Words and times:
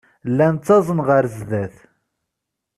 Llan 0.29 0.55
ttaẓen 0.57 0.99
ɣer 1.07 1.23
sdat. 1.37 1.75